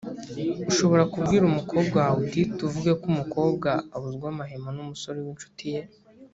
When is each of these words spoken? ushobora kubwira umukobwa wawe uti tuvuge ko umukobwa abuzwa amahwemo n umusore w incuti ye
ushobora 0.71 1.03
kubwira 1.13 1.43
umukobwa 1.45 1.95
wawe 2.03 2.17
uti 2.25 2.41
tuvuge 2.57 2.91
ko 2.99 3.05
umukobwa 3.13 3.69
abuzwa 3.95 4.25
amahwemo 4.33 4.69
n 4.75 4.79
umusore 4.83 5.17
w 5.21 5.27
incuti 5.31 5.65
ye 5.75 5.81